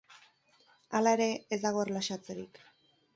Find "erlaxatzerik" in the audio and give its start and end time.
1.83-2.59